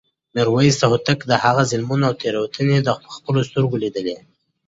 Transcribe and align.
میرویس 0.35 0.77
هوتک 0.89 1.19
د 1.25 1.31
هغه 1.43 1.63
ظلمونه 1.71 2.03
او 2.09 2.15
تېروتنې 2.21 2.77
په 3.03 3.09
خپلو 3.15 3.39
سترګو 3.49 3.75
لیدې. 3.83 4.17